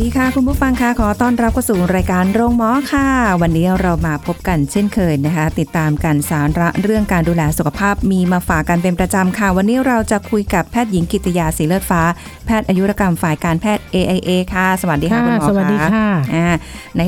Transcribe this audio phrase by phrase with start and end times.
[0.00, 3.08] ดีค่ะคุณผู้ฟังค่ะขอต้อนรับเข้าสู่รายการโรงหมอค่ะ
[3.42, 12.02] วันนี้เรามาพบกันเช่นเคยนะคะ ติดตามกันสาระเรื่องการดูแลสุขภาพมีมาฝากกันเป็นประจำค่ะ วันนี้เราจะคุยกับแพทย์หญิงกิตยาสีเลือดฟ้า
[12.46, 16.46] แพทย์อายุรกรรมฝ่ายการแพทย์ AIA ค่ะ สวัสดีค่ะคุณหมอสวัสดีค่ะอ่า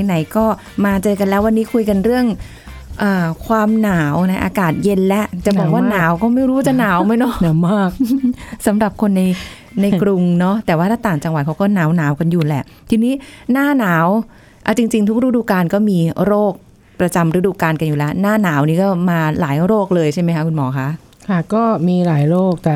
[0.04, 0.44] ไหนๆก็
[0.84, 2.26] มาเจอกันแล้ววันนี้คุยกันเรื่อง
[3.02, 7.90] อาความหนาวนะอากาศเย็นและจะบอกว่าหหนานาวมากก็ไม่รู้จะหนาวไหมเนาะหนาวมาก
[8.66, 9.22] สำหรับคนใน
[9.80, 13.12] ในกรุงเนาะแต่ว่าถ้าต่างจังหวัดเขาก็หนาวหนาวกันอยู่แหละ ทีนี้
[13.52, 14.06] หน้าหนาว
[14.64, 16.52] เอาจริง ๆ ทุกฤดูกาลก็มีโรค
[17.00, 20.88] ประจำฤดูกาลกันอยู่แล้ว หน้าหนาวนี่ก็มาหลายโรคเลยใช่ไหมคะคุณหมอคะ
[21.28, 22.74] ค่ะ ก็มีหลายโรคแต่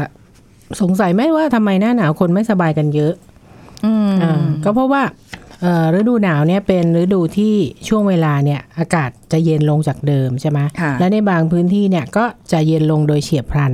[0.81, 3.13] สงสัยไหมว่าทำไมหน้าหนาวคนไม่สบายกันเยอะ
[3.85, 5.03] อืมอ่าก็เพราะว่า
[5.61, 7.55] เอ่อฤดูหนาวเนี่ยเป็นฤดูที่
[7.89, 13.73] ช่วงเวลาเนี่ยอากาศจะเย็นลงจากเดิมใช่ไหมค่ะและในบางพื้นที่เนี่ยก็จะเย็นลงโดยเฉียบพลัน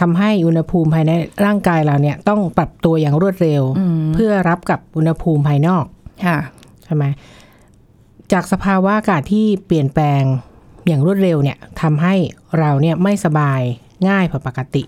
[0.00, 1.12] ทำให้อุณหภูมิภายใน
[1.44, 5.84] ร่างกายเราเนี่ยต้องปรับตัวอย่างรวดเร็วอืมเพื่อรับกับอุณหภูมิภายนอก
[6.26, 6.38] ค่ะ
[6.84, 7.04] ใช่ไหม
[8.32, 10.22] จากสภาวะอากาศที่เปลี่ยนแปลง
[10.86, 12.14] อย่างรวดเร็วเนี่ยทำให้
[12.58, 13.60] เราเนี่ยไม่สบาย
[14.08, 14.82] ง่ายผิดปกติ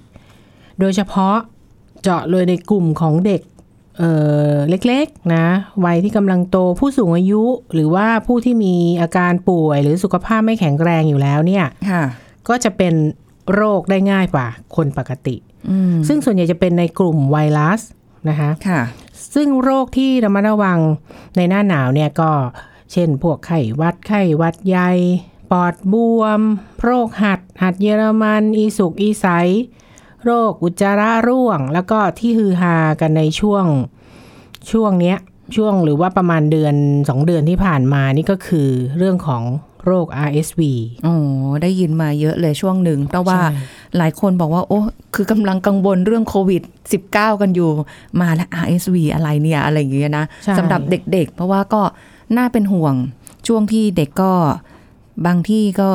[0.80, 1.36] โดยเฉพาะ
[2.02, 3.42] เจาะเลยในกลุ่มของเด็ก
[3.98, 4.12] เอ่
[4.52, 5.46] อเล็กๆนะ
[5.84, 7.42] วัยที่กำลังโตผู้สูงอายุ
[7.74, 12.04] หรือว่าผู้ที่มีอาการป่วยหรือสุขภาพไม่แข็งแรงอยู่แล้วเนี่ยค่ะ
[12.48, 12.94] ก็จะเป็น
[13.54, 14.46] โรคได้ง่ายกว่า
[14.76, 15.36] คนปกติ
[15.70, 17.80] อืมซึ่งส่วนใหญ่จะเป็นในกลุ่มไวรัส
[18.28, 18.80] นะคะค่ะ
[19.34, 20.78] ซึ่งโรคที่ระมัดระวัง
[21.36, 22.30] ในหน้าหนาวเนี่ยก็
[22.92, 24.90] เช่นพวกไข้หวัดไข้หวัดใหญ่
[25.50, 26.40] ปอดบวม
[26.82, 29.26] โรคหัด หัดเยอรมัน อีสุกอีใส
[30.24, 33.64] โรคอุจจาระร่วง แล้วก็ที่ฮือฮากันในช่วง
[34.70, 35.18] ช่วงเนี้ย
[35.56, 36.74] ช่วงหรือว่าประมาณเดือน
[37.08, 39.42] สองเดือนที่ผ่านมานี่ก็คือเรื่องของ
[39.86, 40.60] โรค RSV
[41.04, 41.14] โอ้
[41.62, 43.50] ได้ยินมาเยอะเลยช่วงหนึ่งเพราะว่าใช่
[43.98, 44.80] หลายคนบอกว่า โอ้
[45.14, 46.62] คือกำลังกังวลเรื่องโควิด
[47.02, 47.70] -19 กันอยู่
[48.20, 51.82] มาแล้ว RSV อะไรเนี่ย อะไรอย่างเงี้ยนะใช่สำหรับเด็กๆ เพราะว่าก็
[52.36, 52.94] น่าเป็นห่วง
[53.46, 54.32] ช่วงที่เด็กก็
[55.26, 55.88] บางที่ก็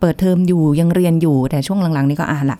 [0.00, 2.58] เปิดเทอมอยู่ยังเรียนอยู่แต่ช่วงหลังๆ นี่ก็อ่านละ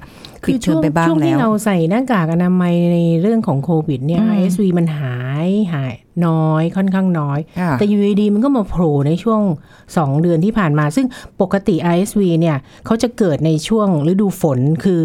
[0.49, 5.95] ปิดเทอมไปบ้างช่วงแล้ที่วเราใส่หน้ากากอนามัยในเรื่องของโควิดเนี่ยอืม RSV มันหายหาย
[6.27, 9.41] น้อยค่อนข้างน้อยค่ะแต่อยู่ดีๆมันก็มาโผล่ในช่วง
[9.83, 11.07] 2 เดือนที่ผ่านมา ซึ่ง
[11.41, 15.03] ปกติ RSV เนี่ยเขาจะเกิดในช่วงฤดูฝนคือ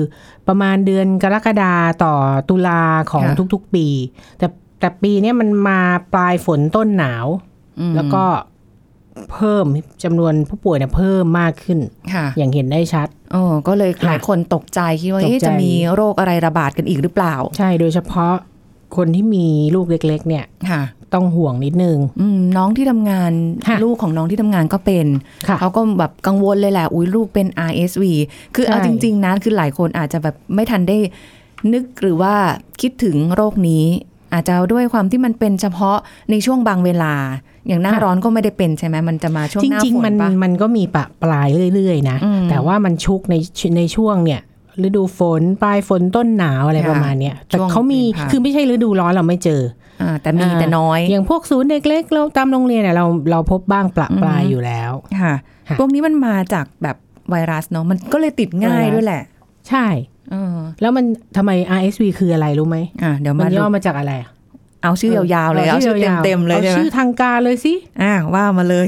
[0.47, 1.73] ประมาณเดือนกรกฎา
[2.03, 2.13] ต่อ
[2.49, 2.81] ตุลา
[3.11, 3.87] ของค่ะทุกๆปี
[4.37, 4.47] แต่
[4.79, 5.79] แต่ปีเนี้ยมันมา
[6.13, 7.27] ปลายฝนต้นหนาว
[7.79, 8.23] อืมแล้วก็
[9.33, 9.65] เพิ่ม
[10.03, 11.79] จำนวนผู้ป่วยเนี่ยเพิ่มมากขึ้น
[12.13, 18.33] ค่ะอย่างเห็นได้ชัดโอ้ก็เลยค่ะหลายคนตกใจคิดว่าตกใจเอ๊ะจะมีโรคอะไรระบาดกันอีกหรือเปล่า ใช่โดยเฉพาะ
[18.95, 20.81] คนที่มีลูกเล็ก ๆ เนี่ยค่ะ
[21.13, 23.31] ต้องห่วงนิดนึงอืมน้องที่ทำงาน
[23.67, 25.07] ค่ะลูกของน้องที่ทำงานก็เป็น
[25.47, 28.03] ค่ะเขาก็แบบกังวลเลยแหละ อุ้ยลูกเป็น RSV
[28.55, 30.97] คือใช่เอาจริง ๆนะคือหลายคนอาจจะแบบไม่ทันได้
[31.73, 32.33] นึกหรือว่า
[32.81, 33.85] คิดถึงโรคนี้
[34.33, 35.97] อาจจะด้วยความที่มันเป็นเฉพาะ
[36.31, 37.13] ในช่วงบางเวลา
[37.67, 43.35] อย่างหน้าร้อนก็ไม่ได้เป็นใช่ไหมมันจะมาช่วงจหน้าริงฝๆมันนปะมันก็มีปะปลายเรื่อยๆนะอืมแต่ว่ามันชุกใน
[43.77, 44.41] ในช่วงเนี่ย
[44.85, 49.61] ฤดูฝนปลายฝนต้นหนาวอะไรค่ะประมาณเนี้ยแต่ช่วงเขามีค่ะคือไม่ใช่ฤดูร้อนเราไม่เจอ
[50.01, 55.33] อ่าแต่มีอ่าแต่น้อย อย่างพวกศูนย์เด็กเล็กเราตามโรงเรียนเนี่ยเราเราพบบ้างปละอืมปลายอยู่แล้วค่ะ
[55.69, 56.97] ค่ะพวกนี้มันมาจากแบบ
[57.29, 59.23] ไวรัสเนาะมันก็เลยติดง่ายไวรัสด้วยแหละ
[59.69, 61.05] ใช่เออแล้วมัน
[61.37, 64.29] ทำไม RSV คืออะไรรู้ไหมอ่าเดี๋ยวมัมานดูย่อมาจากอะไรอะ
[64.83, 68.87] เอาชื่อยาวๆเลย เอาชื่อวๆเต็มๆเลยอาใช่ไหมชื่อทางการเลยสิอ่าว่ามาเลย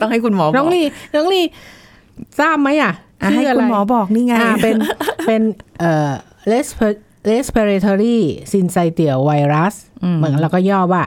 [0.00, 0.82] ต้องให้คุณหมอบอกน้องลี
[1.14, 1.42] น้องลี
[2.40, 2.92] ทราบไหมอะ
[3.22, 4.74] อะให้ชื่ะคุณไรหมอบอกนี่ไงอ่าเป็น
[5.26, 5.42] เป็น
[5.80, 6.10] เอ่อ
[6.52, 7.00] resp-
[7.30, 8.18] respiratory
[8.52, 9.74] syncytial virus
[10.04, 11.04] อืมเหมือนเราก็ย่อว่า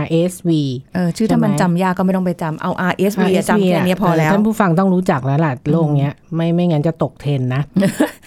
[0.00, 0.50] RSV
[0.94, 7.62] เออชื่อถ้ามันใช่ไหมจำยากก็ไม่ต้องไปจำเอา RSV อะจำแค่เนี้ยพอแล้ว ท่านผู้ฟังต้องรู้จักแล้วล่ะโรคเนี้ยไม่ไม่งั้นจะตกเทรนด์นะ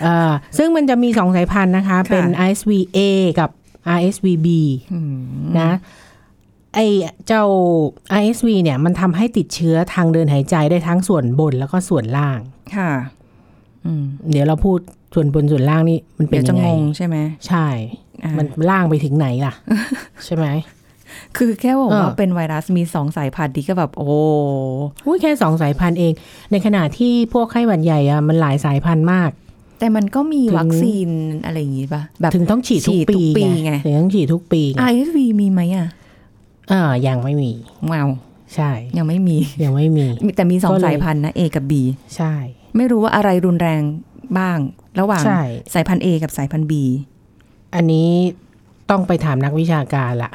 [0.04, 3.00] เอ่อซึ่งมันจะมีสองสายพันธุ์นะคะ เป็น RSV A
[3.40, 3.50] กับ
[3.98, 4.48] RSV B
[4.94, 5.16] อืม
[5.60, 5.72] นะ
[6.76, 6.80] ไอ
[7.28, 7.44] เจ้า
[8.20, 12.40] RSV เนี่ยมันทำให้ติดเชื้อทางเดินหายใจได้ทั้งส่วนบนแล้วก็ส่วนล่าง
[12.76, 12.92] ค่ะ
[13.86, 14.80] อืมเดี๋ยวเราพูด
[15.14, 17.18] ส่วนบนส่วนล่างนี่มันเป็นเดี๋ยวจะยังไงงงใช่ไหม
[17.48, 17.68] ใช่
[18.24, 19.54] อ่ามันล่างไปถึงไหนล่ะ
[20.26, 20.48] ใช่ไหม
[21.38, 24.08] คือแค่บอกเออว่าเป็นไวรัสมีสองสายพันธุ์ดีก็แบบ โอ้
[25.06, 26.14] อุ้ยแค่สองสายพันธุ์เอง
[26.52, 29.32] ในขณะที่พวกไข้หวัดใหญ่อะมันหลายสายพันธุ์มาก
[29.80, 31.10] แต่มันก็มีถึงวัคซีน
[31.46, 35.88] อะไรอย่างงี้ป่ะแบบถึงต้องฉีดทุกฉีดทุปีกปีไงถึงต้องฉีดทุกปีไง ISV มีไหมอะ
[36.72, 37.52] อ่ายังไม่มี
[37.92, 38.10] ว้าว
[38.56, 41.74] ใช่ ยังไม่มียังไม่มีมีแต่มีสองก็เลยสายพันธุ์นะ A กับ B
[42.16, 42.34] ใช่
[42.76, 43.82] ไม่รู้ว่าอะไรรุนแรง
[44.38, 44.58] บ้าง
[45.00, 45.42] ระหว่างใช่
[45.74, 46.74] สายพันธุ์ A กับสายพันธุ์ B
[47.76, 48.10] อันนี้
[48.90, 50.32] ต้องไปถามนักวิชาการละ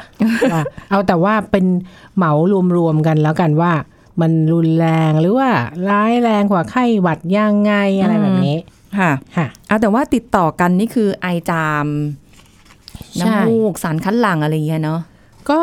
[0.52, 1.66] ว่าเอาแต่ว่าเป็น
[2.16, 2.32] เหมา
[2.76, 3.72] รวมๆกันแล้วกันว่า
[4.20, 5.50] มันรุนแรงหรือว่า
[5.90, 8.56] ร้ายแรงกว่าไข้หวัดยังไงอะไรแบบนี้
[8.98, 11.86] ค่ะ ค่ะเอาแต่ว่าติดต่อกันนี่คือไอจาม
[13.18, 15.00] ใช่น้ำมูกสารคัดหลั่งอะไรอย่างเงี้ยเนาะ
[15.50, 15.60] ก็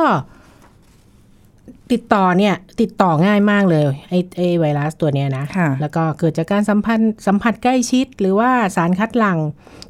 [1.92, 9.40] ติดต่อเนี่ยติดต่อง่ายมากเลยไอ้ไอ้ไวรัสตัวเนี้ยนะค่ะแล้วก็เกิดจากการสัมพันธ์สัมผัสใกล้ชิด หรือว่าสารคัดหลั่ง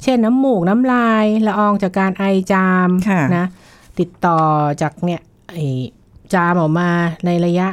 [0.02, 3.46] เช่นน้ำมูกน้ำลายละอองจากการไอจามค่ะนะ
[3.98, 4.40] ติดต่อ
[4.82, 5.20] จากเนี่ย
[5.50, 5.56] ไอ
[6.34, 6.90] จามออกมา
[7.26, 7.68] ในระยะ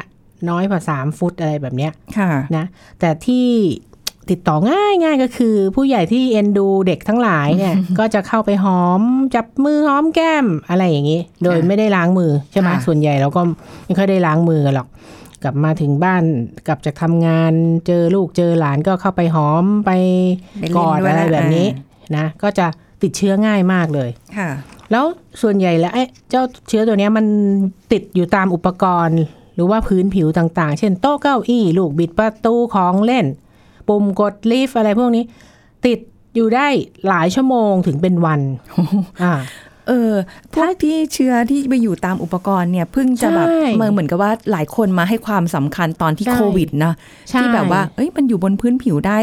[0.50, 2.66] น้อยกว่าสามฟุตอะไรแบบเนี้ยค่ะนะ
[3.00, 3.48] แต่ที่
[4.30, 9.02] ติดต่อง่ายง่ายก็คือ ผู้ใหญ่ที่เอ็นดูเด็กทั้งหลายเนี่ย ก็จะเข้าไปหอม
[9.36, 13.42] จับมือหอมแก้มอะไรอย่างนี้ โดยค่ะไม่ได้ล้างมือใช่ไหมค่ะส่วนใหญ่เราก็
[13.86, 14.88] ไม่ค่อยได้ล้างมือกันหรอก
[15.44, 16.24] กลับมาถึงบ้าน
[16.68, 17.54] กลับจากทำงาน
[17.88, 19.92] เจอลูกเจอหลานก็เข้าไปหอมไป
[20.62, 22.68] ไปกอดเล่นด้วยอะไรแบบนี้อ่นะก็จะ
[23.04, 24.50] ติดเชื้อง่ายมากเลยค่ะ
[24.92, 25.06] แล้ว
[25.42, 27.26] ส่วนใหญ่แล้วไอ้เจ้าเชื้อตัวเนี้ยมัน
[27.92, 29.22] ติดอยู่ตามอุปกรณ์
[29.56, 33.26] หรือว่าพื้นผิวต่างๆ เช่นโต๊ะเก้าอี้ลูกบิดประตูของเล่น
[33.88, 35.24] ปุ่มกดลิฟต์อะไรพวกนี้
[35.86, 36.00] ติด
[36.36, 36.68] อยู่ได้
[37.08, 38.42] หลายชั่วโมงถึงเป็นวัน
[39.24, 39.34] อ่า
[39.88, 40.14] เออ
[40.54, 46.94] พวกที่เชื้อที่ไปอยู่ตามอุปกรณ์เนี่ยเพิ่งจะแบบใช่เมื่อเหมือนกับว่าหลายคนมาให้ความสำคัญตอนที่ใช่โควิดนะ
[47.30, 49.18] ใช่ที่แบบว่าเอ้ยมันอยู่บนพื้นผิวได้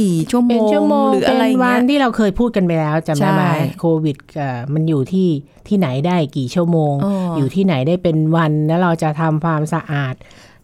[0.00, 5.28] กี่ชั่วโมเป็นงชั่วโมงหรืออะไรเป็นวัเงี้นยที่เราเคยพูดกันไปแล้วจำได้ไหมใช่โควิดเอ่อมันอยู่ที่
[5.68, 10.14] ที่ไหนได้กี่ชั่วโมงอ๋อออยู่ที่ไหนได้เป็นวันแล้วเราจะทำความสะอาด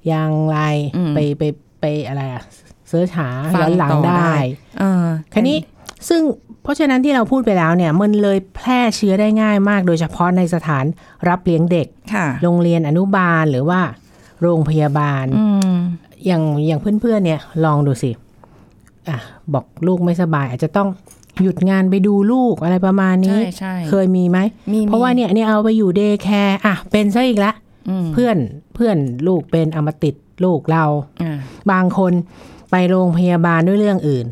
[0.08, 0.58] อย่างไร
[0.96, 1.42] อืมไปไป
[1.84, 2.42] ไปอะไรอะ
[2.88, 4.34] เสิร์ชหาฟังย้อนหลังต่อได้ได้
[4.78, 5.58] เออคันนี้
[6.08, 6.22] ซึ่ง
[6.62, 10.84] เพราะฉะนั้นที่เราพูดไปแล้วเนี่ยมันเลยแพร่เชื้อได้ง่ายมาก โดยเฉพาะในสถาน
[11.28, 13.80] รับเลี้ยงเด็กค่ะโรงเรียนอนุบาลหรือว่า
[14.42, 15.74] โรงพยาบาลอืม
[16.26, 18.10] อย่างอย่างเพื่อนๆเนี่ยลองดูสิ
[19.08, 19.18] อะ
[19.52, 20.88] บอกลูกไม่สบาย อาจจะต้อง
[21.42, 24.38] หยุดงานไปดูลูกอะไรประมาณนี้ใช่ใช่เคยมีไหม
[24.72, 27.52] มีเพราะว่าเนี่ยเนี่ยเอาไปอยู่ day care อะเป็นซะอีกละ
[27.88, 28.36] อืมเพื่อน
[28.74, 28.96] เพื่อน
[29.26, 30.14] ลูกเป็นอมติด
[30.44, 30.84] ลูกเรา
[31.22, 31.38] อ่า
[31.72, 32.12] บางคน
[32.70, 34.26] ไปโรงพยาบาลด้วยเรื่องอื่น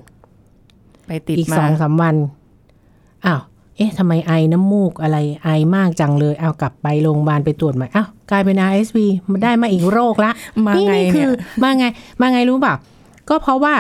[1.07, 2.15] ไปติดอีกมาสองสามวัน
[3.27, 3.41] อ้าว
[3.77, 8.99] เอ๊ะทำไมไอน้ำมูกอะไรไอมากจังเลย เอากลับไปโรงพยาบาลไปตรวจใหม่อ้าวกลายเป็น RSV
[9.31, 10.33] มันได้มาอีกโรคละ
[10.67, 11.31] มานี่ไงนี่คืเนี่ยอ
[11.63, 11.87] มาไง
[12.21, 12.75] มาไงรู้เปล่า
[13.29, 13.75] ก็เพราะว่า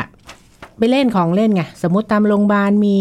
[0.78, 2.98] ไปเล่นของเล่นไงสมมติตามโรงพยาบาลมี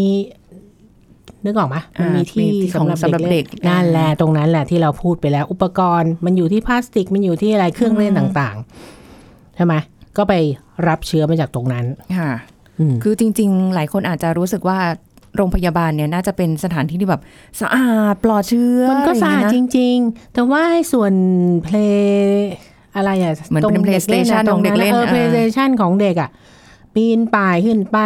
[1.44, 2.48] นึกออกไหมมันมีที่
[2.78, 9.01] ของสำหรับเด็กล่นนั่นแหละตรงนั้นแหละที่เราพูดไปแล้ว อุปกรณ์ มันอยู่ที่พลาสติกมันอยู่ที่อะไรเครื่องเล่นต่าง ๆ
[9.56, 9.74] ใช่ไหม
[10.16, 10.34] ก็ไป
[10.88, 11.84] รับเชื้อมาจากตรงนั้น
[12.18, 12.32] ค่ะ
[12.78, 14.78] อืมคือจริง ๆ หลายคนอาจจะรู้สึกว่า
[15.36, 17.22] โรงพยาบาลเนี่ยน่าจะเป็นสถานที่ที่แบบ
[17.60, 21.12] สะอาดปลอดเชื้อ มันก็สะอาดไรจย่งเงี้ยนะริง ๆ แต่ว่าไอ้ส่วน
[21.64, 22.50] เพลย์
[22.96, 26.30] อะไรอะเหมือนเป็นตรงด็ก PlayStation ะของเด็กเล่นเอออ่า PlayStation ของเด็กอะ
[26.94, 27.98] ปีนป่ายขึ้นไป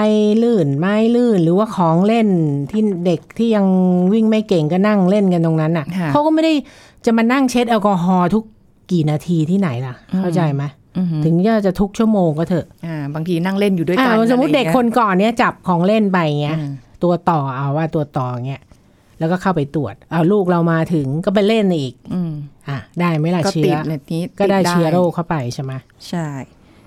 [0.42, 2.28] ลื่นไม้ลื่น หรือว่าของเล่น
[2.70, 3.66] ที่เด็กที่ยัง
[4.12, 6.52] วิ่งไม่เก่งก็นั่งเล่นกันตรงนั้นอะค่ะเขาก็ไม่ได้
[7.04, 8.44] จะมานั่งเช็ดแอลกอฮอล์ทุก
[8.90, 10.85] กี่นาทีที่ไหนล่ะ เข้าใจไหมอือหือ
[11.24, 16.70] ถึงจะจะทุกชั่วโมงก็เถอะอ่าบางทีนั่งเล่นอยู่ด้วยอ่ากันสมมติเด็กอะไรคอย่างนก่อนเนี้ยจับของเล่นไปเงี้ยเงี้ย
[17.02, 18.62] ตัวต่อเอาว่าตัวต่อเงี้ย
[19.18, 22.32] แล้วก็เข้าไปตรวจเอาลูกเรามาถึงก็ไปเล่นอีกอืม
[22.68, 25.72] อะได้ไหมล่ะก็เชื้ติอดในนี้ก็ได้ติเชื้อโรคเข้าไปใช่ไหม
[26.08, 26.26] ใช่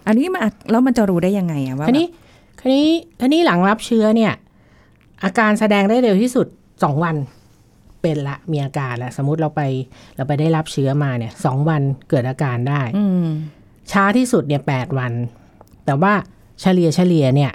[0.08, 2.08] อันนี้มันแล้วมันจะรู้ได้ยังไงอะว่าคันนี้
[2.60, 2.88] คันนี้
[3.20, 4.34] คันนี้หลังรับเชื้อเนี่ย
[5.24, 6.48] อาการแสดงได้เร็วที่สุด
[6.84, 7.16] สองวัน
[8.02, 9.62] เป็นละมีอาการละสมมติเราไป
[10.16, 13.30] เราไปได้รับเชื้อมาเนี่ยสองวันเกิดอาการได้อืม
[13.92, 15.12] ช้าที่สุดเนี่ยแปดวัน
[15.86, 16.14] แต่ว่า
[16.62, 17.52] เฉลี่ยเฉลี่ยเนี่ย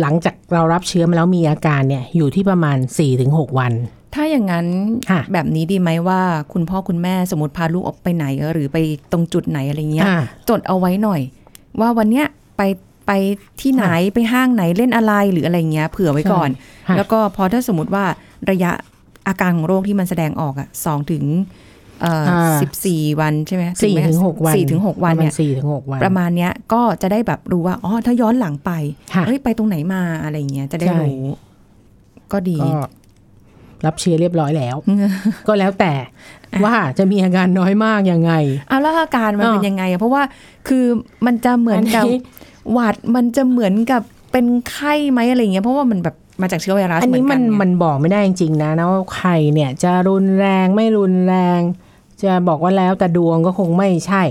[0.00, 3.72] หลังจากเรารับเชื้อมาแล้วมีอาการเนี่ยอยู่ที่ประมาณ4ี่ถึงหวัน
[4.14, 4.66] ถ้าอย่างนั้น
[5.10, 6.20] ค่ะแบบนี้ดีไหมว่า
[6.52, 8.76] คุณพ่อคุณแม่สมมติพาลูกออกไปไหนหรือไป
[9.12, 10.16] ตรงจุดไหนอะไรเงี้ยอ่า
[10.48, 11.20] จดเอาไว้หน่อย
[11.80, 12.62] ว่าวันเนี้ยไป
[13.06, 13.12] ไป
[13.60, 16.50] ที่ไหนไปห้างไหนเล่นอะไรหรืออะไรเงี้ยเผื่อไว้ก่อน
[16.88, 18.04] ค่ะแล้วก็พอถ้าสมมติว่า
[18.50, 18.70] ระยะ
[19.28, 21.65] อาการของโรคที่มันแสดงออกอะสองถึงเอ่อ
[22.62, 28.70] สิบสี่วันใช่ไหมสี่ไหมถึงหกวันสี่ถึงหกวันเนี่ยสี่ถึงหกวัน ประมาณเนี้ยก็จะได้แบบรู้ว่า อ๋อ ถ้าย้อนหลังไป
[29.14, 31.26] ค่ะเฮ้ย ไปตรงไหนมาอะไรเงี้ย จะได้ใช่รู้
[32.32, 32.70] ก็ดีก็
[33.86, 34.76] รับเชื้อเรียบร้อยแล้ว
[35.48, 35.92] ก็แล้วแต่
[36.64, 38.32] ว่าจะมีอาการน้อยมากยังไง
[38.68, 40.22] เอาแล้วอาการมันอ่าเป็นยังไงอะเพราะว่า
[40.68, 40.84] คือ
[41.26, 42.20] มันจะเหมือนกับอันนี้
[42.72, 51.60] หวัดมันจะเหมือนกับเป็นไข้ไหมอะไรเงี้ย เพราะว่ามันแบบมาจากเชื้อไวรัสอันนี้เหมันกัไงมันบอกไม่ได้จริงๆนะนะว่าใครเนี่ยจะรุนแรงไม่รุนแรง
[52.22, 54.22] จะบอกว่าแล้วแต่ดวงก็คงไม่ใช่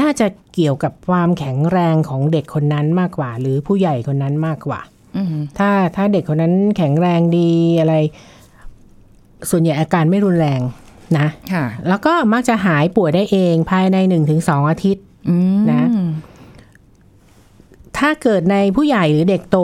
[0.00, 4.80] น่าจะเกี่ยวกับความแข็งแรงของเด็กคนนั้นมากกว่า หรือผู้ใหญ่คนนั้นมากกว่า
[5.16, 7.94] ออืมถ้าถ้าเด็กคนนั้นแข็งแรงดีอะไร
[9.50, 10.60] ส่วนใหญ่อาการไม่รุนแรง
[11.18, 15.82] นะค่ะแล้วก็มักจะหายป่วยได้เองภายในหนึ่งถึงสองอาทิตย์อืมนะ
[17.98, 19.58] ถ้าเกิดในผู้ใหญ่หรือเด็กโต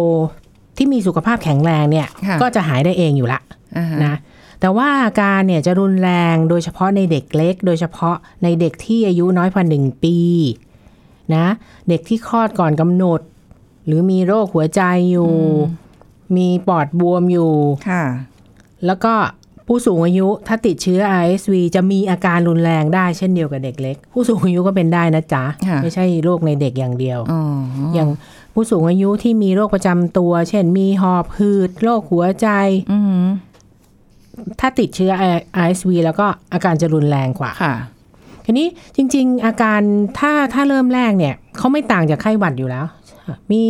[0.76, 3.40] ที่มีสุขภาพแข็งแรงเนี่ยค่ะก็จะหายได้เองอยู่ละ
[3.76, 4.14] อ่าฮะนะ
[4.62, 10.16] แต่ว่าอาการเนี่ยจะรุนแรงโดยเฉพาะในเด็กเล็ก โดยเฉพาะในเด็กที่อายุน้อยกว่าหนึ่งปี
[11.34, 11.46] นะ
[11.88, 13.20] เด็กที่คลอดก่อนกำหนด
[13.86, 15.32] หรือมีโรคหัวใจอยู่
[16.36, 17.52] มีปอดบวมอยู่
[17.88, 18.04] ค่ะ
[18.86, 19.14] แล้วก็
[19.66, 27.42] ผู้สูงอายุถ้าติดเชื้อ RSV จะมีอาการรุนแรงได้เช่นเดียวกับเด็กเล็ก ผู้สูงอายุก็เป็นได้นะจ๊ะค่ะไม่ใช่โรคในเด็กอย่างเดียวอ๋อ
[27.94, 28.08] อย่าง
[28.54, 32.48] ผู้สูงอายุที่มีโรคประจำตัว เช่นมีหอบหืดโรคหัวใจ
[32.92, 33.26] อืม
[34.60, 35.12] ถ้าติดเชื้อ
[35.64, 37.74] RSV แล้วก็อาการจะรุนแรงกว่าค่ะ
[38.44, 39.80] ทีนี้จริง ๆ อาการ
[40.18, 42.84] ถ้าถ้าเริ่มแรกเนี่ยเขาไม่ต่างจากไข้หวัดอยู่แล้ว
[43.52, 43.64] มี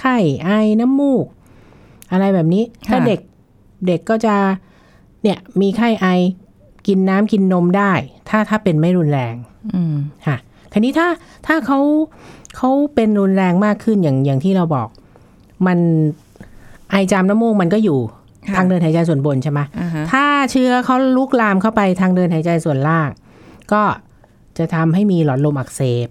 [0.00, 1.26] ไข้ไอน้ำมูก
[2.12, 3.20] อะไรแบบนี้ ถ้าค่ะเด็ก
[3.86, 4.34] เด็กก็จะ
[5.22, 6.06] เนี่ยมีไข้ไอ
[6.86, 7.92] กินน้ำกินนมได้
[8.28, 9.34] ถ้าถ้าเป็นไม่รุนแรง
[9.74, 9.94] อืม
[10.26, 10.36] ค่ะ
[10.72, 11.08] ทีนี้ถ้า
[11.46, 11.78] ถ้าเขา
[12.56, 14.88] เขาเป็นรุนแรงมากขึ้นอย่างอย่างที่เราบอก
[15.66, 15.78] มัน
[16.90, 18.21] ไอจามน้ำมูกมันก็อยู่ค่ะ
[18.56, 23.08] ทางเดินหายใจส่วนบนใช่ไหมอ่าฮะถ้าเชื้อเขาลุกลามเข้าไปทางเดินหายใจส่วนล่าง
[23.72, 23.82] ก็
[24.58, 26.08] จะทำให้มีหลอดลมอักเสบ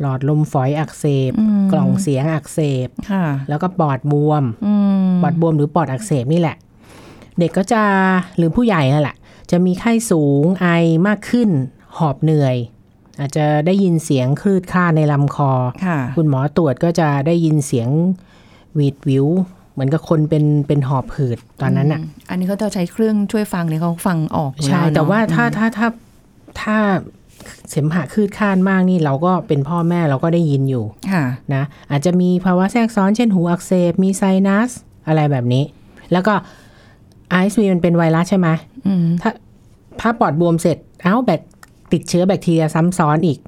[0.00, 1.32] หลอดลมฝอยอักเสบ
[1.64, 4.74] มกล่องเสียงอักเสบค่ะแล้วก็ปอดบวมอื
[5.06, 6.56] มปอดบวมหรือปอดอักเสบนี่แหละ
[7.38, 7.82] เด็กก็จะ
[8.36, 9.16] หรือผู้ใหญ่นั่นแหละ
[9.50, 10.66] จะมีไข้สูงไอ
[11.06, 11.48] มากขึ้น
[11.98, 12.56] หอบเหนื่อย
[13.20, 15.52] อาจจะได้ยินเสียงคลืดคลาดในลำคอ
[15.86, 17.88] ค่ะคุณหมอตรวจก็จะได้ยินเสียง
[18.74, 19.26] หวีดหวิว
[19.72, 25.88] เหมือนกับคนเป็นเป็นหอบหืดตอนนั้นอะมอันนี้เขาจะใช้เครื่องช่วยฟังเนี่ยเขาฟังออกอยู่ใช่ล้เนอะแต่ว่าถ้าอืมถ้าถ้า
[26.62, 26.76] ถ้า
[27.70, 31.24] เสมหะคลืดคลาดมากนี่เราก็เป็นพ่อแม่เราก็ได้ยินอยู่ค่ะ
[31.54, 34.70] นะอาจจะมีภาวะแทรกซ้อนเช่นหูอักเสบมีไซนัส
[35.06, 35.64] อะไรแบบนี้
[36.12, 36.34] แล้วก็
[37.42, 38.48] RSV มันเป็นไวรัสใช่ไหม
[38.86, 39.30] อืมถ้า
[40.00, 41.40] ถ้าปอดบวมเสร็จเอ้าแบค
[41.92, 43.38] ติดเชื้อแบคทีเรียซ้ำซ้อนอีก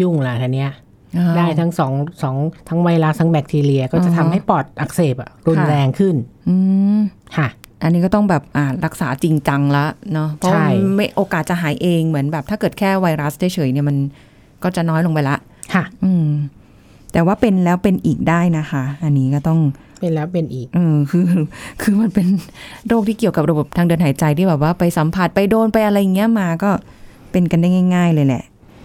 [0.00, 0.87] ยุ่งละทีเนี้ยอ้าว
[1.36, 2.36] ได้ทั้งสองสอง
[2.68, 6.14] ทั้งไวรัสทั้งแบคทีเรีย ก็จะอ่าทำฮะให้ปอดอักเสบอะรุนค่ะแรงขึ้น
[6.48, 6.56] อื
[6.98, 7.00] ม
[7.36, 7.48] ค่ะ
[7.82, 13.96] อันนี้ก็ต้องแบบอ่ารักษาจริงจังละเนาะเพราะใช่มันไม่โอกาสจะหายเองเหมือนแบบ ถ้าเกิดแค่ไวรัสเฉยๆเนี่ยมัน
[14.62, 15.36] ก็จะน้อยลงไปละ
[15.74, 16.26] ค่ะ อืม
[17.12, 19.60] แต่ว่าเป็นแล้วเป็นอีกได้นะคะ อันนี้ก็ต้อง
[20.00, 21.24] เป็นแล้วเป็นอีกเออคือ
[21.82, 22.26] คือมันเป็น
[22.86, 26.70] โรคที่เกี่ยวกับระบบทางเดินหายใจที่แบบว่าไปสัมผัสไปโดนไปอะไรอย่างเงี้ยมาก็
[27.32, 28.42] เป็นกันได้ง่าย ๆ เลยแหละ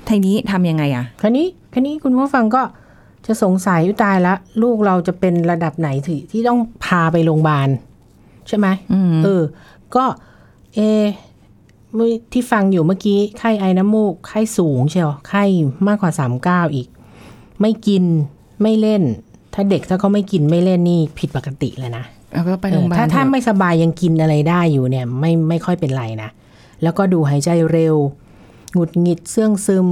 [0.10, 2.62] ทีนี้ทำยังไงอะคราวนี้คราวนี้คุณผู้ฟังก็
[3.26, 4.34] จะสงสัยอุยตายละ
[4.64, 7.70] ลูกเราจะเป็นระดับไหนที่ที่ต้องพาไปโรงพยาบาล
[8.48, 9.44] ใช่ไหมอืมเออ
[9.96, 10.06] ก็
[10.76, 11.08] เอะ
[11.96, 15.44] เมื่อที่ฟังอยู่เมื่อกี้ ไข้ไอน้ำมูก ไข้สูงเชียว ไข้
[15.88, 16.88] มากกว่าสามเก้าอีก
[17.62, 18.04] ไม่กิน
[18.62, 19.04] ไม่เล่น
[19.54, 26.30] ถ้าเด็กถ้าเขาไม่กินไม่เล่นนี่ผิดปกติเลยนะแล้วก็ไปโรงพยาบาลถ้าถ้าเถอะไม่สบายยังกินอะไรได้อยู่เนี่ย ไม่ไม่ค่อยเป็นไรนะ
[26.84, 27.96] แล้วก็ดูหายใจเร็ว
[28.74, 29.88] หงุดหงิดเสื่องซึม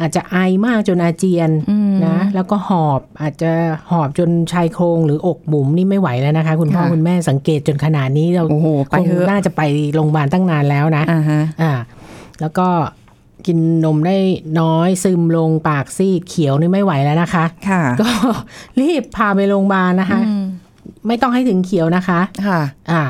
[0.00, 0.36] อาจจะไอ
[0.66, 3.52] มากจนอาเจียนอืมนะแล้วก็หอบอาจจะ
[3.90, 9.62] หอบจนชายโครงหรือ อกบุ๋มนี่ไม่ไหวแล้วนะคะ คุณพ่อค่ะคุณแม่สังเกตจนขนาดนี้เราโอ้โหไปคงเถอะน่าจะไป
[9.94, 11.72] โรงพยาบาลตั้งนานแล้วนะอ่าฮะอ่า
[12.40, 12.68] แล้วก็
[13.46, 14.16] กินนมได้
[14.60, 18.08] น้อยซึมลงปากซีดเขียวนี่ไม่ไหวแล้วนะคะ ค่ะ ก็
[18.80, 20.44] รีบพาไปโรงพยาบาลนะคะอืม
[21.06, 22.60] ไม่ต้องให้ถึงเขียวนะคะ ค่ะ
[22.92, 23.02] อ่า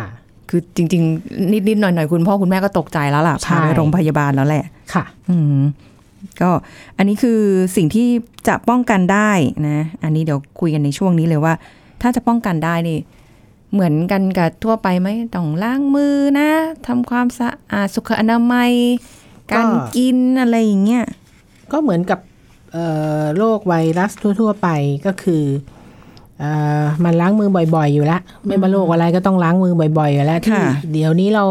[0.48, 5.60] คือจริง ๆ นิดๆหน่อยๆคุณพ่อคุณแม่ก็ตกใจแล้วล่ะใช่พาไปโรงพยาบาลแล้วแหละค่ะ อืม
[6.40, 6.50] ก็
[6.96, 7.40] อันนี้คือ
[7.76, 8.08] สิ่งที่
[8.48, 9.30] จะป้องกันได้
[9.68, 11.54] นะ อันนี้เดี๋ยวคุยกันในช่วงนี้เลยว่า
[12.02, 12.98] ถ้าจะป้องกันได้นี่
[13.72, 16.50] เหมือนกันกับทั่วไปไหมต้องล้างมือนะ
[16.86, 18.72] ทำความสะอาดสุขอนามัย
[19.52, 21.04] การก็กินอะไรอย่างเงี้ย
[21.72, 22.20] ก็เหมือนกับ
[22.72, 22.86] เอ่
[23.20, 24.68] อโรคไวรัสทั่ว ๆ ไป
[25.06, 25.75] ก็คือเอ่อ
[27.04, 31.44] มันล้างมือบ่อย ๆ อยู่แล้ว ไม่ว่าโรคอะไรก็ต้องล้างมือบ่อย ๆ อยู่แล้วที่ค่ะเดี๋ยวนี้เรา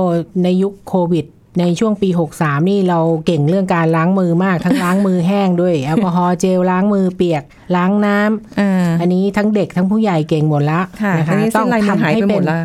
[0.43, 1.25] ในยุคโควิด
[1.59, 7.43] ในช่วงปี 63 นี่เราเก่งเรื่องการล้างมือมากทั้งล้างมือแห้งด้วยแอลกอฮอล์เจลล้างมือเปียก
[7.75, 12.57] ล้างน้ำอ่าอันนี้ทั้งเด็กทั้งผู้ใหญ่เก่งหมดละค่ะนะอันคะนี้เส้นลายมือหายไปหมดละ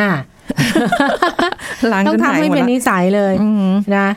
[0.00, 0.10] ฮะ
[1.92, 4.08] ล้างต้องจนทำหายให้หมดเป็นละนิสัยเลยอืมนะ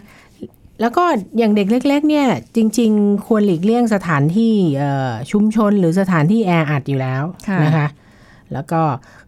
[0.82, 1.04] แล้วก็
[1.38, 7.88] อย่างเด็กเล็กๆเนี่ยจริง ๆ ควรหลีกเลี่ยงสถานที่เอ่อชุมชนหรือสถานที่แออัดอยู่แล้วค่ะนะคะ
[8.54, 8.82] แล้วก็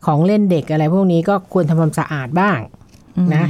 [0.05, 2.59] ของเล่นเด็กอะไรพวกนี้ก็ควรทำความสะอาดบ้าง
[3.35, 3.45] นะ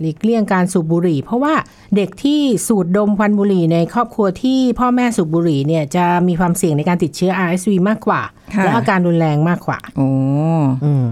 [0.00, 1.54] หลีกเลี่ยงการสูบบุหรี่ เพราะว่า
[1.96, 8.20] เด็กที่สูดดมควันบุหรี่ในครอบครัวที่พ่อแม่สูบบุหรี่เนี่ยจะมีความเสี่ยงในการติดเชื้อ RSV มากกว่า
[8.54, 10.08] ค่ะและอาการรุนแรงมากกว่าโอ้
[10.84, 11.04] อืม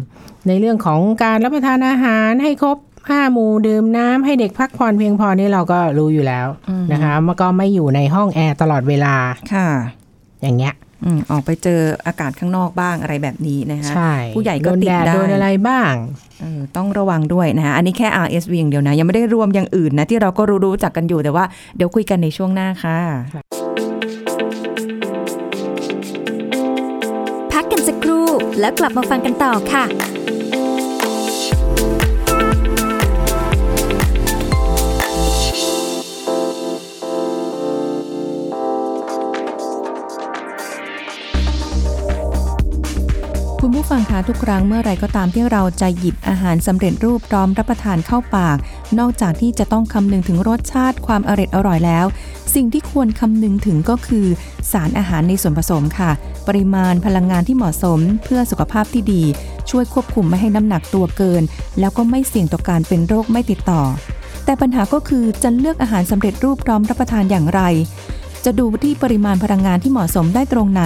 [0.48, 2.76] ในเรื่องของการรับประทานอาหารให้ครบ
[3.10, 6.46] ห้าหมู่ดื่มน้ำให้เด็กพักผ่อนเพียงพอนี่เราก็รู้อยู่แล้ว
[6.92, 9.14] นะคะมันก็ไม่อยู่ในห้องแอร์ตลอดเวลา
[9.54, 9.68] ค่ะ
[10.42, 15.92] อย่างเงี้ยอืมออกไปเจออากาศข้างนอกบ้างอะไรแบบนี้นะคะใช่ผู้ใหญ่ก็โดนติดแดดได้โดนอะไรบ้าง
[16.40, 21.44] เออต้องระวังด้วยนะคะอันนี้แค่ RSV อย่างเดียวนะ ยังไม่ได้รวมอย่างอื่นนะที่เราก็รู้รู้จักกันอยู่แต่ว่า
[21.76, 22.98] เดี๋ยวคุยกันในช่วงหน้าค่ะ
[27.52, 28.26] พักกันสักครู่
[28.60, 29.84] แล้วกลับมาฟังกันต่อค่ะ
[43.64, 48.56] คุณผู้ฟังคะทุกครั้งเมื่อไรก็ตามที่เราจะหยิบอาหารสำเร็จรูปพร้อมรับประทานเข้าปาก
[48.98, 52.06] นอกจากที่จะต้องคำนึงถึงรสชาติความอร่อยอร่อยแล้ว
[52.54, 54.26] สิ่งที่ควรคำนึงถึงก็คือ
[54.72, 56.10] สารอาหารในส่วนผสมค่ะ
[56.48, 59.22] ปริมาณพลังงานที่เหมาะสม เพื่อสุขภาพที่ดี
[59.70, 61.42] ช่วยควบคุมไม่ให้น้ำหนักตัวเกิน
[61.80, 63.82] แล้วก็ไม่เสี่ยงต่อการเป็นโรคไม่ติดต่อ
[64.44, 67.60] แต่ปัญหาก็คือจะเลือกอาหารสำเร็จรูปพร้อมรับประทานอย่างไร
[68.44, 70.82] จะดูที่ปริมาณพลังงานที่เหมาะสมได้ตรงไหน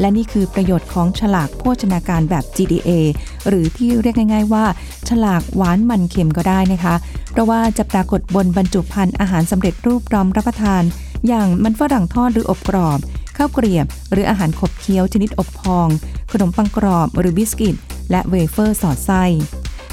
[0.00, 2.90] และนี่คือประโยชน์ของฉลากโภชนาการแบบ GDA
[3.48, 4.64] หรือที่เรียกง่าย ๆ ว่า
[5.08, 6.94] ฉลากหวานมันเค็มก็ได้นะคะ
[7.30, 10.82] เพราะว่าจะปรากฏบนบรรจุภัณฑ์อาหารสำเร็จรูปพร้อมรับประทาน
[11.26, 12.98] อย่างมันฝรั่งทอดหรืออบกรอบ
[13.36, 15.88] ข้าวเกรียบ หรืออาหารขบเคี้ยวชนิดอบพอง
[16.32, 17.76] ขนมปังกรอบหรือบิสกิต
[18.10, 19.24] และเวเฟอร์สอดไส้